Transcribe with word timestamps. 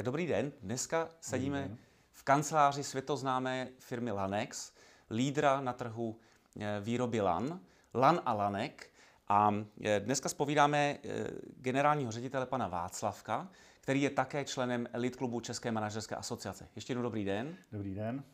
Tak 0.00 0.04
dobrý 0.04 0.26
den. 0.26 0.52
Dneska 0.62 1.08
sedíme 1.20 1.76
v 2.12 2.22
kanceláři 2.22 2.84
světoznámé 2.84 3.68
firmy 3.78 4.10
Lanex, 4.10 4.72
lídra 5.10 5.60
na 5.60 5.72
trhu 5.72 6.16
eh, 6.60 6.80
výroby 6.80 7.20
LAN, 7.20 7.60
LAN 7.94 8.20
a 8.24 8.32
Lanek. 8.32 8.90
A 9.28 9.54
eh, 9.84 10.00
dneska 10.00 10.28
spovídáme 10.28 10.98
eh, 11.04 11.30
generálního 11.56 12.12
ředitele 12.12 12.46
pana 12.46 12.68
Václavka, 12.68 13.48
který 13.80 14.02
je 14.02 14.10
také 14.10 14.44
členem 14.44 14.88
elit 14.92 15.16
klubu 15.16 15.40
České 15.40 15.72
manažerské 15.72 16.16
asociace. 16.16 16.68
Ještě 16.76 16.90
jednou 16.90 17.02
dobrý 17.02 17.24
den. 17.24 17.56
Dobrý 17.72 17.94
den. 17.94 18.24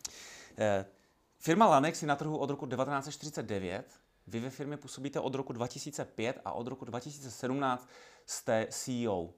Firma 1.39 1.67
Lanex 1.67 2.03
je 2.03 2.09
na 2.09 2.17
trhu 2.17 2.39
od 2.39 2.51
roku 2.51 2.67
1949. 2.67 4.01
Vy 4.27 4.41
ve 4.41 4.51
firmě 4.51 4.77
působíte 4.77 5.21
od 5.21 5.35
roku 5.35 5.53
2005 5.53 6.41
a 6.45 6.53
od 6.53 6.67
roku 6.67 6.85
2017 6.85 7.89
jste 8.27 8.67
CEO. 8.71 9.31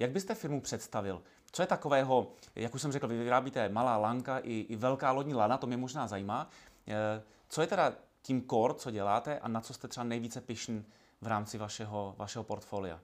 Jak 0.00 0.10
byste 0.10 0.34
firmu 0.34 0.60
představil? 0.60 1.22
Co 1.54 1.62
je 1.62 1.66
takového, 1.66 2.32
jak 2.56 2.74
už 2.74 2.82
jsem 2.82 2.92
řekl, 2.92 3.08
vy 3.08 3.18
vyrábíte 3.18 3.68
malá 3.68 3.96
lanka 3.96 4.38
i, 4.38 4.52
i 4.52 4.76
velká 4.76 5.12
lodní 5.12 5.34
lana, 5.34 5.56
to 5.56 5.66
mě 5.66 5.76
možná 5.76 6.06
zajímá. 6.06 6.50
Eh, 6.88 7.22
co 7.48 7.60
je 7.60 7.66
teda 7.66 7.92
tím 8.22 8.42
core, 8.50 8.74
co 8.74 8.90
děláte 8.90 9.38
a 9.38 9.48
na 9.48 9.60
co 9.60 9.74
jste 9.74 9.88
třeba 9.88 10.04
nejvíce 10.04 10.40
pišný 10.40 10.84
v 11.20 11.26
rámci 11.26 11.58
vašeho, 11.58 12.14
vašeho 12.18 12.44
portfolia? 12.44 13.00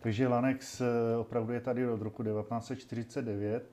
Takže 0.00 0.28
Lanex 0.28 0.80
eh, 0.80 0.84
opravdu 1.16 1.52
je 1.52 1.60
tady 1.60 1.88
od 1.88 2.02
roku 2.02 2.22
1949, 2.22 3.70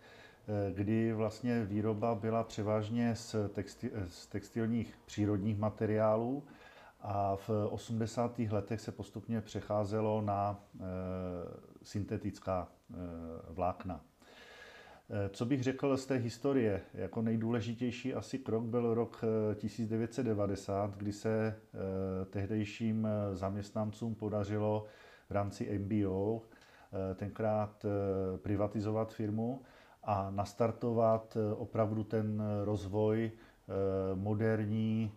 kdy 0.73 1.13
vlastně 1.13 1.63
výroba 1.63 2.15
byla 2.15 2.43
převážně 2.43 3.15
z, 3.15 3.35
texti, 3.53 3.91
z 4.09 4.27
textilních 4.27 4.99
přírodních 5.05 5.57
materiálů 5.57 6.43
a 7.01 7.35
v 7.35 7.49
80. 7.69 8.39
letech 8.39 8.81
se 8.81 8.91
postupně 8.91 9.41
přecházelo 9.41 10.21
na 10.21 10.59
syntetická 11.85 12.67
e, 12.67 12.95
vlákna. 13.49 14.01
E, 15.09 15.29
co 15.29 15.45
bych 15.45 15.63
řekl 15.63 15.97
z 15.97 16.05
té 16.05 16.15
historie? 16.15 16.81
Jako 16.93 17.21
nejdůležitější 17.21 18.13
asi 18.13 18.39
krok 18.39 18.63
byl 18.63 18.93
rok 18.93 19.23
1990, 19.55 20.97
kdy 20.97 21.13
se 21.13 21.55
tehdejším 22.29 23.07
zaměstnancům 23.33 24.15
podařilo 24.15 24.85
v 25.29 25.31
rámci 25.31 25.79
MBO 25.79 26.41
tenkrát 27.15 27.85
privatizovat 28.37 29.13
firmu 29.13 29.61
a 30.03 30.31
nastartovat 30.31 31.37
opravdu 31.55 32.03
ten 32.03 32.43
rozvoj 32.63 33.31
moderní 34.15 35.11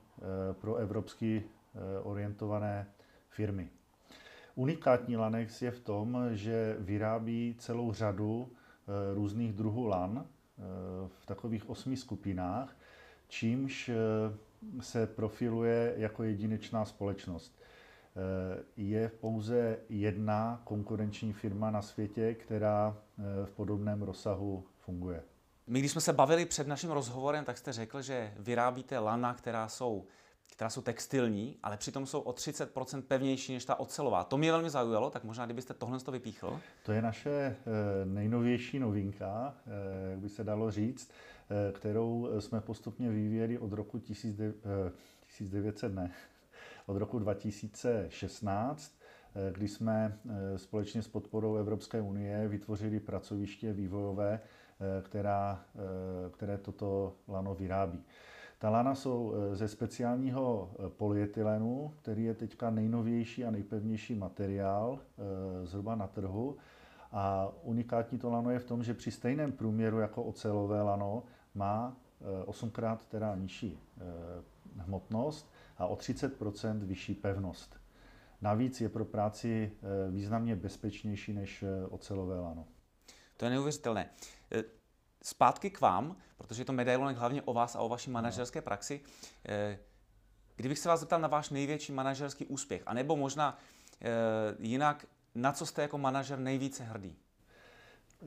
pro 0.61 0.77
evropský 0.77 1.43
Eh, 1.79 2.01
orientované 2.03 2.87
firmy. 3.29 3.71
Unikátní 4.59 5.17
Lanex 5.17 5.63
je 5.63 5.71
v 5.71 5.81
tom, 5.81 6.29
že 6.33 6.77
vyrábí 6.79 7.55
celou 7.59 7.93
řadu 7.93 8.53
eh, 8.53 9.15
různých 9.15 9.53
druhů 9.53 9.87
lan 9.87 10.25
eh, 10.27 10.63
v 11.21 11.27
takových 11.27 11.71
osmi 11.71 11.97
skupinách, 11.97 12.77
čímž 13.29 13.91
se 14.81 15.07
profiluje 15.07 15.95
jako 15.97 16.23
jedinečná 16.23 16.85
společnost. 16.85 17.59
Je 18.77 19.09
pouze 19.09 19.79
jedna 19.89 20.61
konkurenční 20.65 21.33
firma 21.33 21.71
na 21.71 21.83
světě, 21.83 22.35
která 22.35 22.97
v 23.45 23.51
podobném 23.51 24.03
rozsahu 24.03 24.65
funguje. 24.79 25.23
My, 25.67 25.79
když 25.79 25.93
jsme 25.93 26.01
se 26.01 26.13
bavili 26.13 26.47
před 26.47 26.67
naším 26.67 26.91
rozhovorem, 26.91 27.45
tak 27.45 27.59
jste 27.59 27.73
řekl, 27.73 28.03
že 28.03 28.35
vyrábíte 28.39 28.99
lana, 28.99 29.35
která 29.35 29.69
jsou 29.69 30.07
která 30.53 30.71
jsou 30.71 30.83
textilní, 30.83 31.57
ale 31.63 31.77
přitom 31.77 32.07
jsou 32.07 32.21
o 32.21 32.33
30% 32.33 33.03
pevnější 33.03 33.53
než 33.53 33.65
ta 33.65 33.81
ocelová. 33.81 34.25
To 34.25 34.39
mě 34.39 34.53
velmi 34.53 34.71
zaujalo, 34.71 35.11
tak 35.11 35.25
možná 35.25 35.45
kdybyste 35.45 35.75
tohle 35.75 36.01
to 36.01 36.13
vypíchl. 36.13 36.61
To 36.83 36.93
je 36.93 37.03
naše 37.03 37.31
eh, 37.31 37.57
nejnovější 38.05 38.79
novinka, 38.79 39.55
eh, 39.67 40.11
jak 40.11 40.19
by 40.19 40.29
se 40.29 40.45
dalo 40.45 40.71
říct, 40.71 41.11
eh, 41.11 41.73
kterou 41.73 42.29
jsme 42.39 42.61
postupně 42.61 43.11
vyvíjeli 43.11 43.59
od 43.59 43.73
roku 43.73 43.99
1900, 43.99 45.95
ne, 45.95 46.13
od 46.87 46.97
roku 46.97 47.19
2016, 47.19 48.93
kdy 49.53 49.69
jsme 49.69 50.19
společně 50.57 51.03
s 51.03 51.09
podporou 51.09 51.57
Evropské 51.57 52.01
unie 52.01 52.49
vytvořili 52.49 53.01
pracoviště 53.01 53.73
vývojové, 53.73 54.41
která, 55.03 55.65
které 56.31 56.59
toto 56.59 57.15
lano 57.29 57.55
vyrábí. 57.55 58.05
Ta 58.59 58.71
lana 58.71 58.95
jsou 58.95 59.35
eh, 59.35 59.57
ze 59.57 59.69
speciálního 59.69 60.71
eh, 60.73 60.89
polyetylenu, 60.89 61.95
který 62.03 62.25
je 62.25 62.35
teďka 62.35 62.71
nejnovější 62.71 63.45
a 63.45 63.51
nejpevnější 63.51 64.15
materiál 64.15 64.99
eh, 65.01 65.67
zhruba 65.67 65.95
na 65.95 66.07
trhu. 66.07 66.57
A 67.13 67.53
unikátní 67.63 68.19
to 68.19 68.31
lano 68.31 68.51
je 68.51 68.59
v 68.59 68.65
tom, 68.65 68.83
že 68.83 68.95
při 68.95 69.11
stejném 69.11 69.53
průměru 69.53 69.99
jako 69.99 70.23
ocelové 70.23 70.83
lano 70.83 71.23
má 71.55 71.97
osmkrát 72.47 73.07
teda 73.07 73.35
nižší 73.35 73.79
hmotnost 74.77 75.51
a 75.79 75.87
o 75.87 75.97
30% 75.97 76.79
vyšší 76.79 77.15
pevnost. 77.15 77.81
Navíc 78.41 78.81
je 78.81 78.89
pro 78.89 79.05
práci 79.05 79.73
významně 80.11 80.57
bezpečnější 80.57 81.33
než 81.33 81.65
ocelové 81.91 82.41
lano. 82.41 82.67
To 83.37 83.45
je 83.45 83.51
neuvěřitelné 83.51 84.11
zpátky 85.23 85.71
k 85.71 85.81
vám, 85.81 86.17
protože 86.39 86.61
je 86.61 86.65
to 86.65 86.73
medailonek 86.73 87.17
hlavně 87.17 87.43
o 87.43 87.53
vás 87.53 87.77
a 87.77 87.81
o 87.81 87.89
vaší 87.89 88.11
manažerské 88.11 88.61
praxi. 88.61 89.01
Eh, 89.49 89.79
kdybych 90.57 90.79
se 90.79 90.89
vás 90.89 91.01
zeptal 91.01 91.21
na 91.21 91.29
váš 91.29 91.51
největší 91.51 91.93
manažerský 91.93 92.47
úspěch, 92.47 92.83
anebo 92.87 93.17
možná 93.17 93.59
eh, 94.03 94.09
jinak, 94.59 95.07
na 95.35 95.53
co 95.53 95.67
jste 95.67 95.83
jako 95.83 95.99
manažer 95.99 96.39
nejvíce 96.39 96.85
hrdý? 96.85 97.17
Eh, 98.23 98.27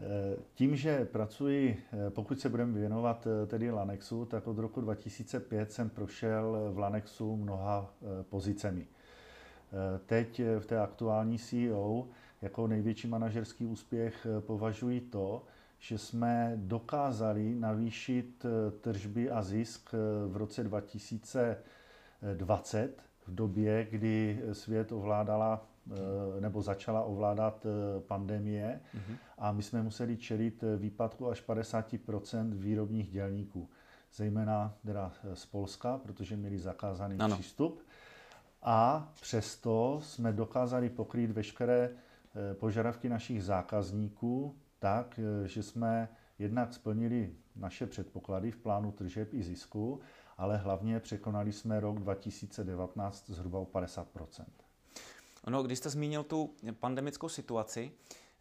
tím, 0.54 0.76
že 0.76 1.06
pracuji, 1.06 1.84
pokud 2.10 2.40
se 2.40 2.50
budeme 2.50 2.80
věnovat 2.80 3.28
tedy 3.48 3.72
Lanexu, 3.72 4.26
tak 4.26 4.48
od 4.48 4.58
roku 4.58 4.82
2005 4.82 5.72
jsem 5.72 5.90
prošel 5.90 6.72
v 6.74 6.78
Lanexu 6.78 7.36
mnoha 7.36 7.94
pozicemi. 8.30 8.88
Teď 10.06 10.42
v 10.60 10.66
té 10.66 10.80
aktuální 10.80 11.40
CEO 11.40 12.08
jako 12.42 12.68
největší 12.68 13.08
manažerský 13.08 13.66
úspěch 13.66 14.28
považuji 14.40 15.02
to, 15.02 15.44
že 15.82 15.98
jsme 15.98 16.54
dokázali 16.56 17.56
navýšit 17.56 18.46
eh, 18.46 18.50
tržby 18.72 19.32
a 19.32 19.42
zisk 19.42 19.90
eh, 19.94 19.98
v 20.28 20.38
roce 20.38 20.64
2020, 20.64 23.04
v 23.28 23.36
době, 23.36 23.88
kdy 23.92 24.42
svět 24.54 24.92
ovládala 24.92 25.66
eh, 25.92 25.96
nebo 26.42 26.62
začala 26.62 27.04
ovládat 27.04 27.66
pandemie 28.08 28.82
mm-hmm. 28.96 29.16
a 29.38 29.52
my 29.52 29.64
jsme 29.64 29.84
museli 29.84 30.18
čelit 30.18 30.64
výpadku 30.78 31.30
až 31.30 31.44
50% 31.48 32.54
výrobních 32.54 33.12
dělníků, 33.12 33.70
zejména 34.14 34.74
teda 34.86 35.12
z 35.34 35.46
Polska, 35.46 35.98
protože 35.98 36.36
měli 36.36 36.60
zakázaný 36.60 37.16
ano. 37.20 37.36
přístup. 37.36 37.82
A 38.62 39.12
přesto 39.22 40.00
jsme 40.04 40.34
dokázali 40.34 40.90
pokrýt 40.90 41.32
veškeré 41.32 41.90
požadavky 42.60 43.10
našich 43.10 43.44
zákazníků, 43.44 44.56
tak, 44.82 45.20
eh, 45.20 45.48
že 45.48 45.64
jsme 45.64 46.10
jednak 46.40 46.74
splnili 46.74 47.36
naše 47.56 47.88
předpoklady 47.88 48.52
v 48.52 48.58
plánu 48.58 48.92
tržeb 48.92 49.34
i 49.34 49.44
zisku, 49.44 50.00
ale 50.38 50.58
hlavně 50.58 51.00
překonali 51.00 51.54
jsme 51.54 51.80
rok 51.80 52.00
2019 52.00 53.30
zhruba 53.30 53.60
o 53.60 53.66
50% 53.66 54.46
No, 55.50 55.64
když 55.64 55.78
jste 55.80 55.90
zmínil 55.90 56.24
tu 56.24 56.54
pandemickou 56.80 57.30
situaci, 57.30 57.92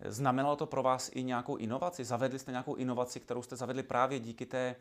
znamenalo 0.05 0.57
to 0.57 0.67
pro 0.67 0.83
vás 0.83 1.11
i 1.15 1.23
nějakou 1.23 1.57
inovaci? 1.57 2.05
Zavedli 2.05 2.39
jste 2.39 2.51
nějakou 2.51 2.75
inovaci, 2.75 3.21
kterou 3.21 3.43
jste 3.43 3.57
zavedli 3.57 3.83
právě 3.83 4.21
díky 4.21 4.47
té 4.47 4.77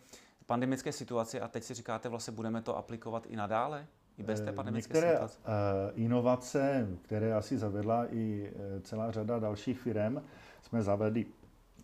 pandemické 0.46 0.92
situaci 0.92 1.42
a 1.42 1.48
teď 1.48 1.64
si 1.64 1.74
říkáte, 1.74 2.10
vlastně 2.10 2.34
budeme 2.34 2.62
to 2.62 2.78
aplikovat 2.78 3.26
i 3.26 3.36
nadále? 3.36 3.88
I 4.18 4.24
bez 4.24 4.42
té 4.42 4.50
eh, 4.50 4.54
pandemické 4.54 4.94
Některé 4.94 5.12
situace? 5.12 5.40
Eh, 5.46 5.92
inovace, 5.96 6.88
které 7.02 7.34
asi 7.34 7.58
zavedla 7.58 8.14
i 8.14 8.54
celá 8.84 9.12
řada 9.12 9.40
dalších 9.40 9.80
firm, 9.80 10.22
jsme 10.62 10.84
zavedli 10.84 11.26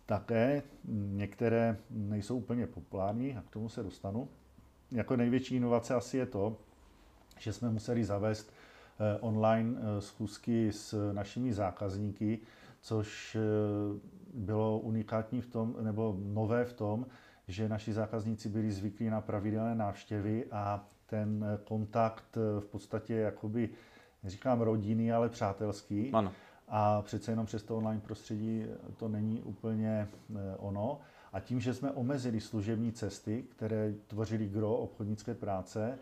také 0.06 0.62
některé 0.94 1.76
nejsou 1.90 2.36
úplně 2.36 2.66
populární 2.66 3.36
a 3.36 3.42
k 3.42 3.50
tomu 3.50 3.68
se 3.68 3.82
dostanu. 3.82 4.28
Jako 4.92 5.16
největší 5.16 5.56
inovace 5.56 5.94
asi 5.94 6.16
je 6.16 6.26
to, 6.26 6.56
že 7.38 7.52
jsme 7.52 7.70
museli 7.70 8.04
zavést 8.04 8.52
eh, 8.52 9.18
online 9.20 9.78
eh, 9.78 10.00
schůzky 10.00 10.72
s 10.72 11.12
našimi 11.12 11.52
zákazníky, 11.52 12.38
což 12.80 13.36
eh, 13.36 13.40
bylo 14.34 14.78
unikátní 14.78 15.40
v 15.40 15.46
tom, 15.46 15.76
nebo 15.80 16.16
nové 16.18 16.64
v 16.64 16.72
tom, 16.72 17.06
že 17.48 17.68
naši 17.68 17.92
zákazníci 17.92 18.48
byli 18.48 18.72
zvyklí 18.72 19.10
na 19.10 19.20
pravidelné 19.20 19.74
návštěvy 19.74 20.44
a 20.52 20.88
ten 21.06 21.44
kontakt 21.64 22.36
v 22.60 22.64
podstatě 22.64 23.14
jakoby, 23.14 23.68
neříkám 24.22 24.60
rodinný, 24.60 25.12
ale 25.12 25.28
přátelský. 25.28 26.10
Ano 26.12 26.32
a 26.68 27.02
přece 27.02 27.32
jenom 27.32 27.46
přes 27.46 27.62
to 27.62 27.76
online 27.76 28.00
prostředí 28.00 28.64
to 28.96 29.08
není 29.08 29.42
úplně 29.42 30.08
eh, 30.36 30.56
ono. 30.56 31.00
A 31.32 31.40
tím, 31.40 31.60
že 31.60 31.74
jsme 31.74 31.90
omezili 31.90 32.40
služební 32.40 32.92
cesty, 32.92 33.44
které 33.48 33.94
tvořily 34.06 34.48
gro 34.48 34.76
obchodnické 34.76 35.34
práce, 35.34 35.98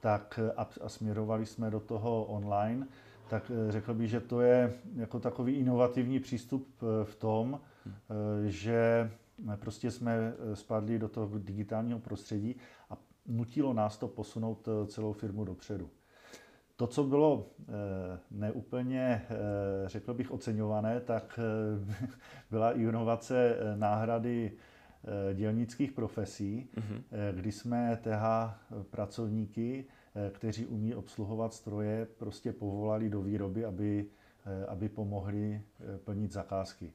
tak 0.00 0.40
a, 0.56 0.68
a 0.80 0.88
směrovali 0.88 1.46
jsme 1.46 1.70
do 1.70 1.80
toho 1.80 2.24
online, 2.24 2.86
tak 3.30 3.50
eh, 3.68 3.72
řekl 3.72 3.94
bych, 3.94 4.10
že 4.10 4.20
to 4.20 4.40
je 4.40 4.74
jako 4.96 5.20
takový 5.20 5.54
inovativní 5.54 6.20
přístup 6.20 6.68
eh, 6.82 7.04
v 7.04 7.14
tom, 7.16 7.60
že 8.46 9.10
prostě 9.56 9.90
jsme 9.90 10.32
spadli 10.54 10.98
do 10.98 11.08
toho 11.08 11.38
digitálního 11.38 11.98
prostředí 11.98 12.56
a 12.90 12.96
nutilo 13.26 13.72
nás 13.72 13.98
to 13.98 14.08
posunout 14.08 14.68
celou 14.86 15.12
firmu 15.12 15.44
dopředu. 15.44 15.90
To, 16.78 16.86
co 16.86 17.04
bylo 17.04 17.46
neúplně, 18.30 19.26
řekl 19.86 20.14
bych, 20.14 20.30
oceňované, 20.30 21.00
tak 21.00 21.40
byla 22.50 22.72
inovace 22.72 23.56
náhrady 23.76 24.52
Eh, 25.04 25.34
dělnických 25.34 25.92
profesí, 25.92 26.68
mm-hmm. 26.76 27.02
kdy 27.32 27.52
jsme 27.52 27.98
TH 28.02 28.54
pracovníky, 28.90 29.84
eh, 30.14 30.30
kteří 30.30 30.66
umí 30.66 30.94
obsluhovat 30.94 31.54
stroje, 31.54 32.06
prostě 32.18 32.52
povolali 32.52 33.10
do 33.10 33.22
výroby, 33.22 33.64
aby, 33.64 34.06
aby 34.68 34.88
pomohli 34.88 35.62
plnit 36.04 36.32
zakázky. 36.32 36.92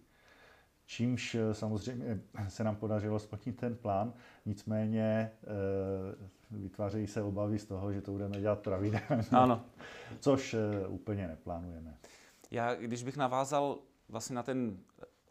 Čímž 0.85 1.38
samozřejmě 1.51 2.19
se 2.47 2.63
nám 2.63 2.75
podařilo 2.75 3.19
splnit 3.19 3.57
ten 3.57 3.75
plán, 3.75 4.13
nicméně 4.45 5.31
vytvářejí 6.51 7.07
se 7.07 7.21
obavy 7.21 7.59
z 7.59 7.65
toho, 7.65 7.94
že 7.94 8.01
to 8.01 8.12
budeme 8.12 8.41
dělat 8.41 8.59
pravidelně. 8.59 9.24
Ano. 9.31 9.65
Což 10.19 10.56
úplně 10.88 11.27
neplánujeme. 11.27 11.97
Já, 12.51 12.75
když 12.75 13.03
bych 13.03 13.18
navázal 13.18 13.77
vlastně 14.09 14.35
na 14.35 14.44
ten 14.44 14.77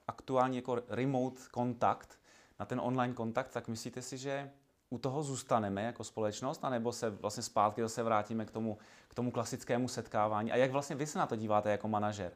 aktuální 0.08 0.56
jako 0.56 0.82
remote 0.88 1.43
kontakt, 1.50 2.19
na 2.60 2.66
ten 2.66 2.81
online 2.81 3.14
kontakt, 3.14 3.52
tak 3.52 3.69
myslíte 3.69 4.02
si, 4.02 4.19
že 4.19 4.50
u 4.90 4.98
toho 4.98 5.22
zůstaneme 5.22 5.82
jako 5.82 6.05
společnost, 6.05 6.64
anebo 6.64 6.93
se 6.93 7.10
vlastně 7.10 7.43
zpátky 7.43 7.82
zase 7.82 8.02
vrátíme 8.02 8.44
k 8.44 8.50
tomu, 8.50 8.78
k 9.08 9.14
tomu 9.14 9.31
klasickému 9.31 9.88
setkávání? 9.88 10.52
A 10.52 10.56
jak 10.56 10.70
vlastně 10.70 10.96
vy 10.96 11.06
se 11.06 11.19
na 11.19 11.26
to 11.26 11.37
díváte 11.37 11.70
jako 11.70 11.88
manažer? 11.88 12.32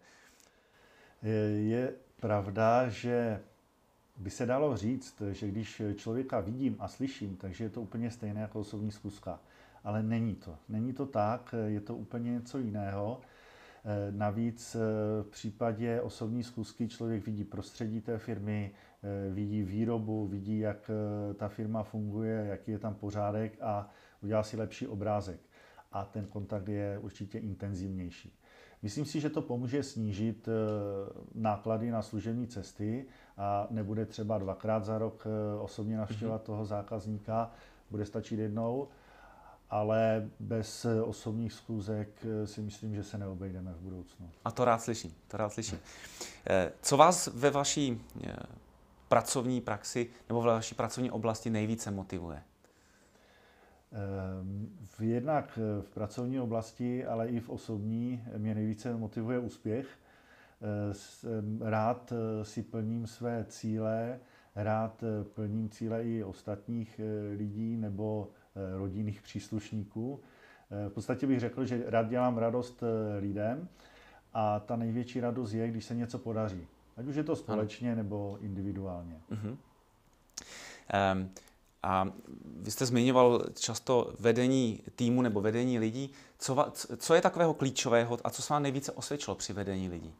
Je 1.56 1.94
pravda, 2.20 2.88
že 2.88 3.40
by 4.16 4.30
se 4.30 4.46
dalo 4.46 4.76
říct, 4.76 5.22
že 5.32 5.48
když 5.48 5.82
člověka 5.96 6.40
vidím 6.40 6.76
a 6.78 6.88
slyším, 6.88 7.36
takže 7.36 7.64
je 7.64 7.70
to 7.70 7.82
úplně 7.82 8.10
stejné 8.10 8.40
jako 8.40 8.60
osobní 8.60 8.90
zkuska. 8.90 9.40
Ale 9.84 10.02
není 10.02 10.34
to. 10.34 10.56
Není 10.68 10.92
to 10.92 11.06
tak, 11.06 11.54
je 11.66 11.80
to 11.80 11.96
úplně 11.96 12.32
něco 12.32 12.58
jiného. 12.58 13.20
Eh, 13.88 14.12
navíc 14.12 14.74
eh, 14.74 14.78
v 15.22 15.26
případě 15.30 16.00
osobní 16.00 16.42
zkusky 16.42 16.88
člověk 16.88 17.26
vidí 17.26 17.44
prostředí 17.44 18.00
té 18.00 18.18
firmy, 18.18 18.70
eh, 19.02 19.32
vidí 19.32 19.62
výrobu, 19.62 20.26
vidí, 20.26 20.58
jak 20.58 20.90
ta 21.36 21.48
firma 21.48 21.82
funguje, 21.82 22.46
jaký 22.48 22.70
je 22.70 22.78
tam 22.78 22.94
pořádek 22.94 23.58
a 23.60 23.90
udělá 24.22 24.42
si 24.42 24.56
lepší 24.56 24.86
obrázek. 24.86 25.40
A 25.92 26.04
ten 26.04 26.26
kontakt 26.26 26.68
je 26.68 26.98
určitě 26.98 27.38
intenzivnější. 27.38 28.38
Myslím 28.86 29.04
si, 29.04 29.20
že 29.20 29.30
to 29.30 29.42
pomůže 29.42 29.82
snížit 29.82 30.48
náklady 31.34 31.90
na 31.90 32.02
služební 32.02 32.46
cesty 32.46 33.06
a 33.36 33.66
nebude 33.70 34.06
třeba 34.06 34.38
dvakrát 34.38 34.84
za 34.84 34.98
rok 34.98 35.26
osobně 35.60 35.96
navštěvovat 35.96 36.40
mhm. 36.40 36.46
toho 36.46 36.64
zákazníka, 36.64 37.50
bude 37.90 38.06
stačit 38.06 38.38
jednou 38.38 38.88
ale 39.70 40.30
bez 40.40 40.86
osobních 41.04 41.52
schůzek 41.52 42.08
eh, 42.24 42.46
si 42.46 42.62
myslím, 42.62 42.94
že 42.94 43.04
se 43.04 43.18
neobejdeme 43.18 43.72
v 43.72 43.80
budoucnu. 43.80 44.30
A 44.44 44.50
to 44.50 44.64
rád 44.64 44.82
slyším, 44.82 45.14
to 45.28 45.36
rád 45.36 45.52
slyším. 45.52 45.78
Eh, 46.46 46.72
co 46.82 46.96
vás 46.96 47.26
ve 47.26 47.50
vaší 47.50 48.02
eh, 48.24 48.36
pracovní 49.08 49.60
praxi 49.60 50.10
nebo 50.28 50.42
ve 50.42 50.52
vaší 50.52 50.74
pracovní 50.74 51.10
oblasti 51.10 51.50
nejvíce 51.50 51.90
motivuje? 51.90 52.42
V 54.84 55.00
jednak 55.00 55.58
v 55.80 55.90
pracovní 55.90 56.40
oblasti, 56.40 57.06
ale 57.06 57.28
i 57.28 57.40
v 57.40 57.50
osobní 57.50 58.24
mě 58.36 58.54
nejvíce 58.54 58.96
motivuje 58.96 59.38
úspěch. 59.38 59.86
Rád 61.60 62.12
si 62.42 62.62
plním 62.62 63.06
své 63.06 63.44
cíle, 63.48 64.20
rád 64.54 65.04
plním 65.34 65.68
cíle 65.68 66.04
i 66.04 66.24
ostatních 66.24 67.00
lidí 67.36 67.76
nebo 67.76 68.28
Eh, 68.56 68.78
rodinných 68.78 69.22
příslušníků. 69.22 70.20
Eh, 70.70 70.88
v 70.88 70.92
podstatě 70.92 71.26
bych 71.26 71.40
řekl, 71.40 71.64
že 71.64 71.82
rád 71.86 72.08
dělám 72.08 72.38
radost 72.38 72.82
eh, 72.82 73.18
lidem 73.18 73.68
a 74.34 74.60
ta 74.60 74.76
největší 74.76 75.20
radost 75.20 75.52
je, 75.52 75.68
když 75.68 75.84
se 75.84 75.94
něco 75.94 76.18
podaří. 76.18 76.66
Ať 76.96 77.06
už 77.06 77.16
je 77.16 77.24
to 77.24 77.36
společně 77.36 77.92
ano. 77.92 78.02
nebo 78.02 78.38
individuálně. 78.40 79.20
Uh-huh. 79.30 79.56
Um, 81.12 81.30
a 81.86 82.08
vy 82.62 82.70
jste 82.70 82.86
zmiňoval 82.86 83.44
často 83.54 84.12
vedení 84.20 84.80
týmu 84.96 85.22
nebo 85.22 85.40
vedení 85.40 85.78
lidí. 85.78 86.12
Co, 86.38 86.72
co 86.96 87.14
je 87.14 87.20
takového 87.20 87.54
klíčového 87.54 88.18
a 88.24 88.30
co 88.30 88.42
se 88.42 88.52
vám 88.52 88.62
nejvíce 88.62 88.92
osvědčilo 88.92 89.36
při 89.36 89.52
vedení 89.52 89.88
lidí? 89.88 90.14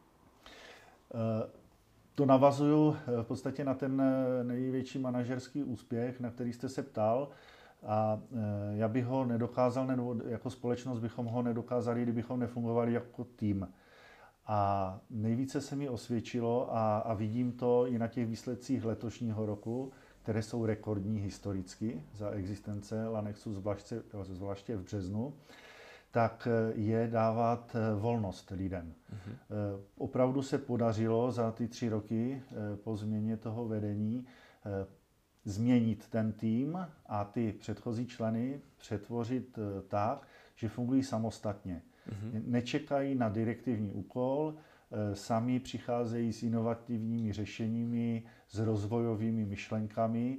To 2.15 2.25
navazuju 2.25 2.95
v 3.21 3.23
podstatě 3.23 3.63
na 3.63 3.73
ten 3.73 4.03
největší 4.43 4.99
manažerský 4.99 5.63
úspěch, 5.63 6.19
na 6.19 6.31
který 6.31 6.53
jste 6.53 6.69
se 6.69 6.83
ptal. 6.83 7.29
A 7.87 8.19
já 8.71 8.87
bych 8.87 9.05
ho 9.05 9.25
nedokázal, 9.25 9.87
nebo 9.87 10.15
jako 10.27 10.49
společnost 10.49 10.99
bychom 10.99 11.25
ho 11.25 11.41
nedokázali, 11.41 12.03
kdybychom 12.03 12.39
nefungovali 12.39 12.93
jako 12.93 13.23
tým. 13.23 13.67
A 14.45 14.99
nejvíce 15.09 15.61
se 15.61 15.75
mi 15.75 15.89
osvědčilo 15.89 16.75
a, 16.75 16.97
a 16.97 17.13
vidím 17.13 17.51
to 17.51 17.87
i 17.87 17.99
na 17.99 18.07
těch 18.07 18.27
výsledcích 18.27 18.85
letošního 18.85 19.45
roku, 19.45 19.91
které 20.27 20.41
jsou 20.41 20.65
rekordní 20.65 21.19
historicky 21.19 22.03
za 22.13 22.29
existence 22.31 23.07
Lanexu, 23.07 23.53
zvláště, 23.53 24.01
zvláště 24.23 24.77
v 24.77 24.83
březnu, 24.83 25.33
tak 26.11 26.47
je 26.75 27.07
dávat 27.07 27.75
e, 27.75 27.95
volnost 27.95 28.51
lidem. 28.51 28.93
Uh-huh. 29.13 29.35
Opravdu 29.97 30.41
se 30.41 30.57
podařilo 30.57 31.31
za 31.31 31.51
ty 31.51 31.67
tři 31.67 31.89
roky 31.89 32.41
po 32.83 32.97
změně 32.97 33.37
toho 33.37 33.67
vedení 33.67 34.25
změnit 35.47 36.07
ten 36.09 36.31
tým 36.31 36.87
a 37.05 37.25
ty 37.25 37.53
předchozí 37.53 38.07
členy 38.07 38.61
přetvořit 38.77 39.57
eh, 39.57 39.81
tak, 39.87 40.27
že 40.55 40.69
fungují 40.69 41.03
samostatně. 41.03 41.81
Mm-hmm. 42.09 42.41
Nečekají 42.45 43.15
na 43.15 43.29
direktivní 43.29 43.91
úkol, 43.91 44.53
eh, 44.57 44.61
sami 45.13 45.59
přicházejí 45.59 46.33
s 46.33 46.43
inovativními 46.43 47.33
řešeními, 47.33 48.23
s 48.47 48.59
rozvojovými 48.59 49.45
myšlenkami 49.45 50.37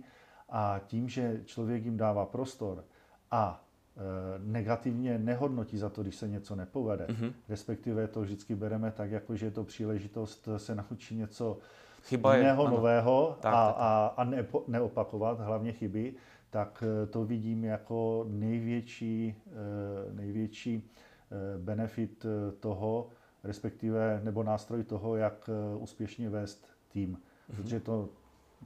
a 0.49 0.81
tím, 0.87 1.09
že 1.09 1.41
člověk 1.45 1.85
jim 1.85 1.97
dává 1.97 2.27
prostor 2.27 2.85
a 3.31 3.65
eh, 3.97 4.00
negativně 4.39 5.19
nehodnotí 5.19 5.78
za 5.78 5.88
to, 5.88 6.02
když 6.02 6.17
se 6.17 6.28
něco 6.28 6.57
nepovede, 6.57 7.07
mm-hmm. 7.07 7.33
respektive 7.49 8.09
to 8.09 8.21
vždycky 8.21 8.55
bereme 8.55 8.90
tak, 8.90 9.11
jako 9.11 9.37
že 9.37 9.47
je 9.47 9.50
to 9.50 9.64
příležitost 9.64 10.49
se 10.57 10.75
naučit 10.75 11.14
něco 11.14 11.59
Chyba 12.02 12.35
je, 12.35 12.40
jiného 12.40 12.67
ano. 12.67 12.76
nového 12.76 13.37
tak, 13.40 13.55
a, 13.55 13.67
tak. 13.67 13.76
a, 13.78 14.07
a 14.07 14.25
nepo, 14.25 14.64
neopakovat 14.69 15.40
hlavně 15.40 15.73
chyby, 15.73 16.14
tak 16.50 16.85
eh, 16.87 17.07
to 17.07 17.25
vidím 17.25 17.64
jako 17.64 18.26
největší, 18.28 19.35
eh, 19.47 20.12
největší 20.12 20.83
eh, 20.83 21.59
benefit 21.59 22.26
toho, 22.61 23.09
respektive 23.45 24.21
nebo 24.25 24.42
nástroj 24.42 24.85
toho, 24.85 25.16
jak 25.16 25.50
úspěšně 25.78 26.30
vést 26.30 26.68
tým. 26.88 27.16
Mm-hmm. 27.16 27.57
Protože 27.57 27.80
to 27.80 28.09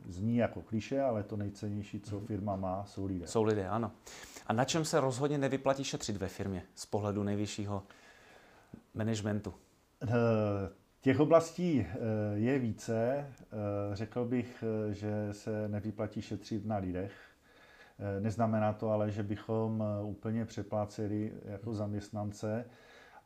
zní 0.08 0.36
jako 0.36 0.62
kliše, 0.62 1.02
ale 1.02 1.22
to 1.22 1.36
nejcennější, 1.36 2.00
co 2.00 2.16
mhm. 2.16 2.26
firma 2.26 2.56
má, 2.56 2.84
jsou 2.84 3.06
lidé. 3.06 3.26
Jsou 3.26 3.42
lidé, 3.42 3.68
ano. 3.68 3.92
A 4.46 4.52
na 4.52 4.64
čem 4.64 4.84
se 4.84 5.00
rozhodně 5.00 5.38
nevyplatí 5.38 5.84
šetřit 5.84 6.16
ve 6.16 6.28
firmě 6.28 6.62
z 6.74 6.86
pohledu 6.86 7.22
nejvyššího 7.22 7.82
managementu? 8.94 9.54
Těch 11.00 11.20
oblastí 11.20 11.80
eh, 11.80 11.96
je 12.34 12.58
více. 12.58 13.26
Eh, 13.26 13.46
řekl 13.92 14.24
bych, 14.24 14.64
eh, 14.90 14.94
že 14.94 15.28
se 15.32 15.68
nevyplatí 15.68 16.22
šetřit 16.22 16.66
na 16.66 16.76
lidech. 16.76 17.12
Neznamená 18.20 18.72
to 18.72 18.90
ale, 18.90 19.10
že 19.10 19.22
bychom 19.22 19.84
úplně 20.02 20.44
přepláceli 20.44 21.32
jako 21.44 21.74
zaměstnance, 21.74 22.64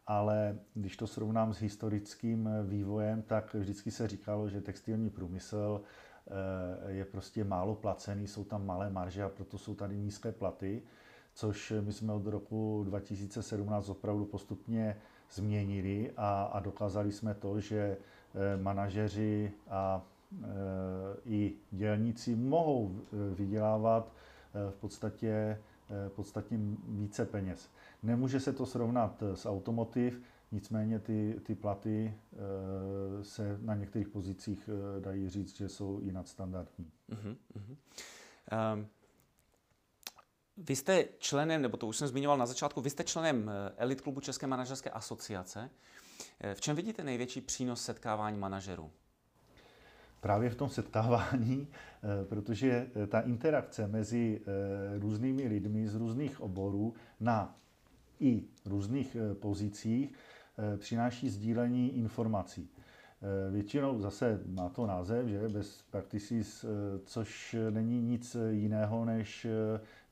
ale 0.07 0.59
když 0.75 0.97
to 0.97 1.07
srovnám 1.07 1.55
s 1.55 1.61
historickým 1.61 2.49
vývojem, 2.65 3.23
tak 3.23 3.55
vždycky 3.55 3.91
se 3.91 4.09
říkalo, 4.09 4.49
že 4.49 4.61
textilní 4.61 5.11
průmysl 5.11 5.81
je 6.89 7.05
prostě 7.05 7.45
málo 7.45 7.75
placený, 7.75 8.27
jsou 8.27 8.45
tam 8.45 8.67
malé 8.67 8.91
marže 8.91 9.23
a 9.23 9.29
proto 9.29 9.59
jsou 9.59 9.75
tady 9.75 9.97
nízké 9.97 10.33
platy, 10.33 10.83
což 11.35 11.73
my 11.81 11.93
jsme 11.93 12.13
od 12.13 12.27
roku 12.27 12.85
2017 12.87 13.89
opravdu 13.89 14.25
postupně 14.25 14.97
změnili 15.31 16.13
a, 16.17 16.43
a 16.43 16.61
dokázali 16.61 17.13
jsme 17.13 17.35
to, 17.35 17.61
že 17.61 17.97
eh, 18.35 18.57
manažeři 18.57 19.53
a 19.71 20.03
eh, 20.43 20.47
i 21.25 21.53
dělníci 21.71 22.37
mohou 22.37 22.97
eh, 22.97 23.35
vydělávat 23.35 24.13
v 24.71 24.75
podstatě 24.75 25.59
podstatně 26.09 26.59
více 26.89 27.27
peněz. 27.27 27.71
Nemůže 28.03 28.41
se 28.41 28.53
to 28.53 28.67
srovnat 28.67 29.23
s 29.35 29.47
automotiv, 29.47 30.23
nicméně 30.53 30.99
ty, 30.99 31.41
ty 31.43 31.55
platy 31.55 32.15
se 33.23 33.59
na 33.63 33.75
některých 33.75 34.09
pozicích 34.09 34.71
dají 35.01 35.29
říct, 35.29 35.57
že 35.57 35.69
jsou 35.69 36.01
i 36.01 36.13
nadstandardní. 36.13 36.91
Uh-huh, 37.11 37.37
uh-huh. 37.57 37.77
Um, 38.75 38.87
vy 40.57 40.77
jste 40.77 41.05
členem, 41.19 41.63
nebo 41.63 41.77
to 41.77 41.87
už 41.87 41.97
jsem 41.97 42.09
zmiňoval 42.09 42.39
na 42.39 42.47
začátku, 42.47 42.81
vy 42.81 42.91
jste 42.91 43.05
členem 43.05 43.51
eh, 43.51 43.73
Elit 43.77 44.01
klubu 44.01 44.21
České 44.21 44.47
manažerské 44.47 44.91
asociace. 44.91 45.71
Eh, 46.41 46.55
v 46.55 46.61
čem 46.61 46.77
vidíte 46.77 47.05
největší 47.05 47.41
přínos 47.41 47.83
setkávání 47.83 48.39
manažerů? 48.39 48.91
Právě 50.21 50.51
v 50.51 50.57
tom 50.57 50.69
setkávání, 50.69 51.69
protože 52.29 52.87
ta 53.09 53.21
interakce 53.21 53.87
mezi 53.87 54.41
různými 54.99 55.49
lidmi 55.49 55.89
z 55.89 55.95
různých 55.95 56.41
oborů 56.41 56.95
na 57.21 57.57
i 58.21 58.43
různých 58.65 59.17
pozicích 59.41 60.13
přináší 60.77 61.29
sdílení 61.29 61.97
informací. 61.97 62.71
Většinou 63.51 64.01
zase 64.01 64.41
má 64.47 64.69
to 64.69 64.87
název, 64.87 65.27
že 65.27 65.49
bez 65.49 65.83
practices, 65.91 66.67
což 67.05 67.57
není 67.71 68.03
nic 68.03 68.37
jiného 68.51 69.05
než 69.05 69.47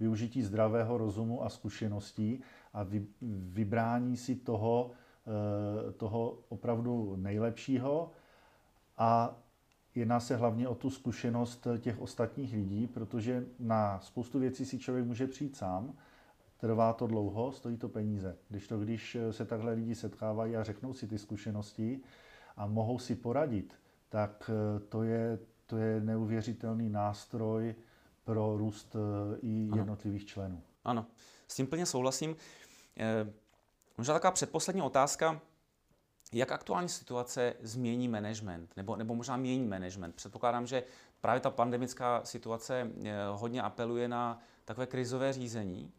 využití 0.01 0.43
zdravého 0.43 0.99
rozumu 0.99 1.45
a 1.45 1.49
zkušeností 1.49 2.43
a 2.75 2.87
vybrání 3.23 4.17
si 4.17 4.37
toho, 4.37 4.91
eh, 5.27 5.93
toho 5.93 6.39
opravdu 6.49 7.17
nejlepšího 7.17 8.11
a 8.99 9.37
jedná 9.95 10.21
se 10.21 10.37
hlavně 10.37 10.69
o 10.69 10.75
tu 10.75 10.91
zkušenost 10.91 11.67
těch 11.79 12.01
ostatních 12.01 12.55
lidí, 12.55 12.87
protože 12.87 13.47
na 13.59 14.01
spoustu 14.01 14.39
věcí 14.39 14.65
si 14.65 14.79
člověk 14.79 15.07
může 15.07 15.27
přijít 15.27 15.57
sám, 15.57 15.95
trvá 16.57 16.93
to 16.93 17.07
dlouho, 17.07 17.53
stojí 17.53 17.77
to 17.77 17.89
peníze. 17.89 18.37
Když 18.49 18.69
to, 18.69 18.79
když 18.79 19.17
se 19.31 19.45
takhle 19.45 19.73
lidi 19.73 19.95
setkávají 19.95 20.57
a 20.57 20.63
řeknou 20.63 20.93
si 20.93 21.09
ty 21.09 21.19
zkušenosti 21.19 22.01
a 22.57 22.67
mohou 22.67 22.99
si 22.99 23.15
poradit, 23.15 23.75
tak 24.09 24.51
eh, 24.51 24.81
to 24.81 25.03
je, 25.03 25.39
to 25.67 25.77
je 25.77 26.01
neuvěřitelný 26.01 26.91
nástroj 26.91 27.75
pro 28.25 28.57
růst 28.57 28.97
eh, 28.97 29.39
i 29.43 29.71
jednotlivých 29.77 30.23
ano. 30.23 30.29
členů. 30.29 30.63
Ano, 30.85 31.07
s 31.49 31.55
tím 31.55 31.67
plně 31.67 31.87
souhlasím. 31.87 32.37
Eh, 32.97 33.33
možná 33.99 34.15
taková 34.15 34.31
předposlední 34.31 34.83
otázka. 34.83 35.41
Jak 36.33 36.52
aktuální 36.52 36.88
situace 36.88 37.54
změní 37.62 38.09
management, 38.09 38.76
nebo, 38.76 38.97
nebo 38.97 39.14
možná 39.14 39.37
mění 39.37 39.66
management? 39.66 40.14
Předpokládám, 40.14 40.66
že 40.66 40.83
právě 41.21 41.40
ta 41.40 41.50
pandemická 41.50 42.21
situace 42.25 42.90
eh, 43.04 43.12
hodně 43.33 43.62
apeluje 43.62 44.09
na 44.09 44.40
takové 44.64 44.87
krizové 44.87 45.33
řízení. 45.33 45.93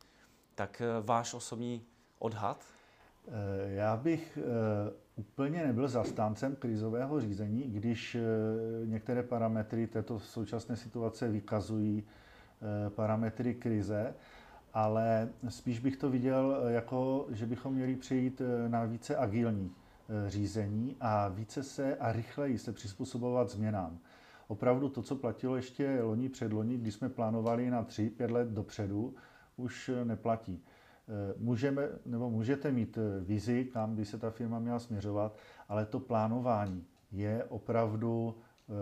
Tak 0.55 0.81
eh, 0.81 1.01
váš 1.01 1.33
osobní 1.33 1.85
odhad? 2.19 2.65
Já 3.65 3.97
bych 3.97 4.37
úplně 5.15 5.63
nebyl 5.63 5.87
zastáncem 5.87 6.55
krizového 6.55 7.21
řízení, 7.21 7.63
když 7.63 8.17
některé 8.85 9.23
parametry 9.23 9.87
této 9.87 10.19
současné 10.19 10.77
situace 10.77 11.27
vykazují 11.27 12.03
parametry 12.95 13.53
krize 13.53 14.13
ale 14.75 15.29
spíš 15.49 15.79
bych 15.79 15.97
to 15.97 16.09
viděl 16.09 16.57
eh, 16.63 16.73
jako, 16.73 17.27
že 17.29 17.45
bychom 17.45 17.73
měli 17.73 17.95
přejít 17.95 18.41
eh, 18.41 18.69
na 18.69 18.85
více 18.85 19.15
agilní 19.17 19.71
eh, 19.71 19.84
řízení 20.27 20.95
a 21.01 21.27
více 21.27 21.63
se 21.63 21.95
a 21.95 22.11
rychleji 22.11 22.57
se 22.57 22.71
přizpůsobovat 22.71 23.49
změnám. 23.49 23.99
Opravdu 24.47 24.89
to, 24.89 25.01
co 25.01 25.15
platilo 25.15 25.55
ještě 25.55 26.01
loni 26.01 26.29
před 26.29 26.53
loni, 26.53 26.77
když 26.77 26.93
jsme 26.93 27.09
plánovali 27.09 27.69
na 27.69 27.83
3-5 27.83 28.31
let 28.31 28.47
dopředu, 28.47 29.15
už 29.57 29.91
neplatí. 30.03 30.63
Můžeme, 31.37 31.89
nebo 32.05 32.29
můžete 32.29 32.71
mít 32.71 32.97
vizi, 33.21 33.65
kam 33.65 33.95
by 33.95 34.05
se 34.05 34.17
ta 34.17 34.29
firma 34.29 34.59
měla 34.59 34.79
směřovat, 34.79 35.37
ale 35.69 35.85
to 35.85 35.99
plánování 35.99 36.85
je 37.11 37.43
opravdu 37.43 38.35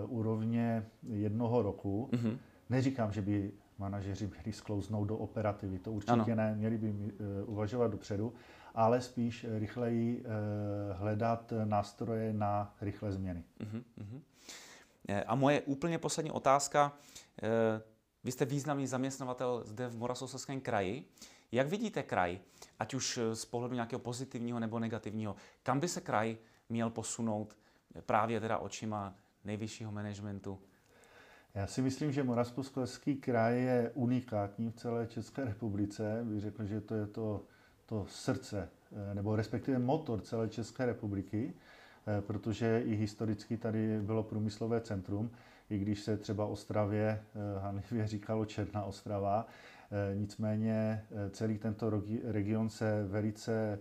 úrovně 0.08 0.86
jednoho 1.10 1.62
roku. 1.62 2.10
Mm-hmm. 2.12 2.38
Neříkám, 2.70 3.12
že 3.12 3.22
by 3.22 3.52
manažeři 3.78 4.28
měli 4.28 4.54
sklouznout 4.54 5.08
do 5.08 5.18
operativy. 5.18 5.80
To 5.80 5.92
určitě 5.92 6.12
ano. 6.12 6.36
ne, 6.36 6.56
měli 6.56 6.78
by 6.78 6.94
uvažovat 7.46 7.92
dopředu, 7.92 8.34
ale 8.74 9.02
spíš 9.02 9.46
rychleji 9.50 10.22
uh, 10.22 10.26
hledat 10.98 11.54
nástroje 11.64 12.34
na 12.34 12.76
rychlé 12.82 13.12
změny. 13.12 13.44
Uh-huh, 13.60 14.22
A 15.26 15.36
moje 15.36 15.62
úplně 15.62 15.98
poslední 15.98 16.32
otázka. 16.32 16.94
Vy 18.24 18.32
jste 18.32 18.46
významný 18.46 18.88
zaměstnavatel 18.88 19.64
zde 19.66 19.88
v 19.88 19.98
Moravskoslezském 19.98 20.62
kraji. 20.62 21.10
Jak 21.52 21.68
vidíte 21.68 22.04
kraj, 22.04 22.40
ať 22.80 22.94
už 22.94 23.20
z 23.34 23.46
pohledu 23.46 23.76
nějakého 23.76 24.00
pozitivního 24.00 24.60
nebo 24.60 24.80
negativního, 24.80 25.36
kam 25.64 25.80
by 25.80 25.88
se 25.88 26.02
kraj 26.02 26.38
měl 26.70 26.90
posunout 26.90 27.58
právě 28.06 28.40
teda 28.40 28.58
očima 28.58 29.16
nejvyššího 29.44 29.92
managementu 29.92 30.60
já 31.56 31.68
si 31.68 31.82
myslím, 31.82 32.12
že 32.12 32.24
Moravskoslezský 32.24 33.16
kraj 33.16 33.64
je 33.64 33.92
unikátní 33.94 34.72
v 34.72 34.76
celé 34.76 35.08
České 35.08 35.46
republice. 35.46 36.22
Bych 36.24 36.42
řekl, 36.42 36.66
že 36.66 36.82
to 36.82 36.96
je 36.96 37.08
to, 37.08 37.46
to 37.86 38.06
srdce, 38.10 38.70
eh, 39.12 39.16
nebo 39.16 39.36
respektive 39.36 39.80
motor 39.80 40.22
celé 40.22 40.50
České 40.50 40.86
republiky, 40.86 41.54
eh, 42.08 42.22
protože 42.22 42.82
i 42.86 42.96
historicky 42.96 43.58
tady 43.58 44.02
bylo 44.02 44.24
průmyslové 44.24 44.82
centrum, 44.82 45.32
i 45.70 45.78
když 45.78 46.02
se 46.02 46.18
třeba 46.18 46.46
Ostravě 46.46 47.24
eh, 47.36 47.60
hanlivě 47.60 48.08
říkalo 48.08 48.46
Černá 48.46 48.84
Ostrava. 48.84 49.48
Nicméně 50.16 51.06
celý 51.32 51.58
tento 51.58 52.02
region 52.24 52.70
se 52.70 53.04
velice 53.04 53.80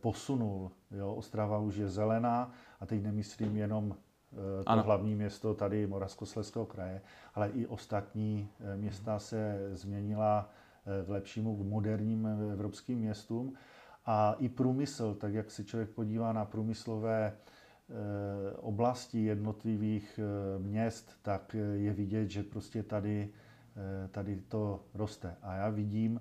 posunul. 0.00 0.70
Jo, 0.90 1.14
Ostrava 1.14 1.58
už 1.58 1.76
je 1.76 1.88
zelená 1.88 2.52
a 2.80 2.86
teď 2.86 3.02
nemyslím 3.02 3.56
jenom 3.56 3.96
Eh, 4.32 4.64
to 4.64 4.70
ano. 4.70 4.82
hlavní 4.82 5.14
město 5.14 5.54
tady 5.54 5.86
Moravskoslezského 5.86 6.66
kraje, 6.66 7.00
ale 7.34 7.48
i 7.48 7.66
ostatní 7.66 8.48
eh, 8.60 8.76
města 8.76 9.18
se 9.18 9.70
změnila 9.72 10.50
eh, 10.86 11.02
v 11.02 11.10
lepšímu, 11.10 11.56
k 11.56 11.66
moderním 11.66 12.26
evropským 12.52 12.98
městům. 12.98 13.54
A 14.06 14.32
i 14.38 14.48
průmysl, 14.48 15.14
tak 15.14 15.34
jak 15.34 15.50
se 15.50 15.64
člověk 15.64 15.90
podívá 15.90 16.32
na 16.32 16.44
průmyslové 16.44 17.36
oblasti 18.56 19.24
jednotlivých 19.24 20.20
měst, 20.58 21.12
tak 21.22 21.56
je 21.74 21.92
vidět, 21.92 22.30
že 22.30 22.42
prostě 22.42 22.82
tady, 22.82 23.32
tady 24.10 24.36
to 24.36 24.84
roste. 24.94 25.36
A 25.42 25.54
já 25.54 25.70
vidím 25.70 26.20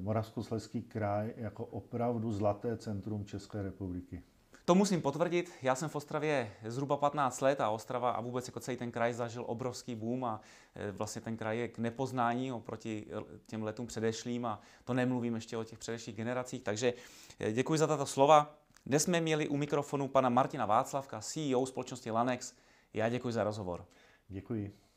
Moravskoslezský 0.00 0.82
kraj 0.82 1.34
jako 1.36 1.64
opravdu 1.66 2.32
zlaté 2.32 2.76
centrum 2.76 3.24
České 3.24 3.62
republiky. 3.62 4.22
To 4.68 4.74
musím 4.74 5.02
potvrdit. 5.02 5.52
Já 5.62 5.74
jsem 5.74 5.88
v 5.88 5.96
Ostravě 5.96 6.52
zhruba 6.64 6.96
15 6.96 7.40
let 7.40 7.60
a 7.60 7.70
Ostrava 7.70 8.10
a 8.10 8.20
vůbec 8.20 8.48
jako 8.48 8.60
celý 8.60 8.76
ten 8.76 8.90
kraj 8.90 9.12
zažil 9.12 9.44
obrovský 9.46 9.94
boom 9.94 10.24
a 10.24 10.40
e, 10.74 10.92
vlastně 10.92 11.22
ten 11.22 11.36
kraj 11.36 11.58
je 11.58 11.68
k 11.68 11.78
nepoznání 11.78 12.52
oproti 12.52 13.06
těm 13.46 13.62
letům 13.62 13.86
předešlým 13.86 14.46
a 14.46 14.60
to 14.84 14.94
nemluvím 14.94 15.34
ještě 15.34 15.56
o 15.56 15.64
těch 15.64 15.78
předešlých 15.78 16.16
generacích. 16.16 16.62
Takže 16.62 16.94
e, 17.40 17.52
děkuji 17.52 17.78
za 17.78 17.86
tato 17.86 18.06
slova. 18.06 18.54
Dnes 18.86 19.02
jsme 19.02 19.20
měli 19.20 19.48
u 19.48 19.56
mikrofonu 19.56 20.08
pana 20.08 20.28
Martina 20.28 20.66
Václavka, 20.66 21.20
CEO 21.20 21.66
společnosti 21.66 22.10
Lanex. 22.10 22.54
Já 22.94 23.08
děkuji 23.08 23.32
za 23.32 23.44
rozhovor. 23.44 23.84
Děkuji. 24.28 24.87